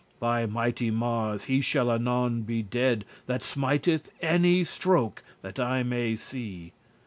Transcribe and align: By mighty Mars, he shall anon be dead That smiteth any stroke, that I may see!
By 0.19 0.47
mighty 0.47 0.89
Mars, 0.89 1.43
he 1.43 1.61
shall 1.61 1.91
anon 1.91 2.41
be 2.41 2.63
dead 2.63 3.05
That 3.27 3.43
smiteth 3.43 4.11
any 4.19 4.63
stroke, 4.63 5.21
that 5.43 5.59
I 5.59 5.83
may 5.83 6.15
see! 6.15 6.71